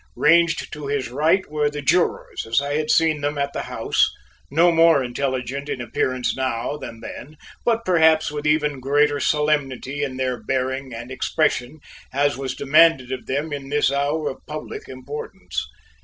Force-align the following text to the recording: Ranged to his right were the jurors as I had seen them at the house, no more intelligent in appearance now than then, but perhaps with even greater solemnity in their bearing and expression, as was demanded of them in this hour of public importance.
Ranged 0.15 0.73
to 0.73 0.87
his 0.87 1.09
right 1.09 1.47
were 1.47 1.69
the 1.69 1.83
jurors 1.83 2.47
as 2.47 2.59
I 2.59 2.73
had 2.73 2.89
seen 2.89 3.21
them 3.21 3.37
at 3.37 3.53
the 3.53 3.61
house, 3.61 4.09
no 4.49 4.71
more 4.71 5.03
intelligent 5.03 5.69
in 5.69 5.79
appearance 5.79 6.35
now 6.35 6.75
than 6.75 7.01
then, 7.01 7.37
but 7.63 7.85
perhaps 7.85 8.31
with 8.31 8.47
even 8.47 8.79
greater 8.79 9.19
solemnity 9.19 10.01
in 10.03 10.17
their 10.17 10.43
bearing 10.43 10.91
and 10.91 11.11
expression, 11.11 11.81
as 12.11 12.35
was 12.35 12.55
demanded 12.55 13.11
of 13.11 13.27
them 13.27 13.53
in 13.53 13.69
this 13.69 13.91
hour 13.91 14.27
of 14.31 14.37
public 14.47 14.87
importance. 14.89 15.67